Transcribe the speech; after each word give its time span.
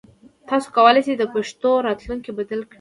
تاسو 0.49 0.67
کولای 0.75 1.01
شئ 1.05 1.13
د 1.17 1.23
پښتو 1.33 1.71
راتلونکی 1.87 2.31
بدل 2.37 2.59
کړئ. 2.63 2.69